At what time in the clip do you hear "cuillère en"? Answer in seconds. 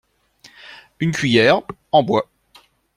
1.11-2.01